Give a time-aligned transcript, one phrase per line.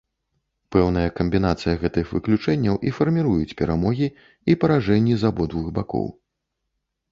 [0.75, 6.13] Пэўная камбінацыя гэтых выключэнняў і фарміруюць перамогі і паражэнні з абодвух бакоў.